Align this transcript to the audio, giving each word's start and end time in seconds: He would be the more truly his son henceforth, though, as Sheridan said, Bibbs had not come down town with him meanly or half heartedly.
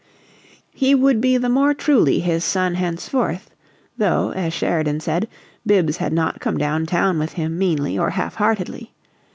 He 0.73 0.95
would 0.95 1.21
be 1.21 1.37
the 1.37 1.47
more 1.47 1.75
truly 1.75 2.21
his 2.21 2.43
son 2.43 2.73
henceforth, 2.73 3.51
though, 3.99 4.31
as 4.31 4.51
Sheridan 4.51 4.99
said, 4.99 5.27
Bibbs 5.63 5.97
had 5.97 6.11
not 6.11 6.39
come 6.41 6.57
down 6.57 6.87
town 6.87 7.19
with 7.19 7.33
him 7.33 7.55
meanly 7.55 7.99
or 7.99 8.09
half 8.09 8.33
heartedly. 8.37 8.93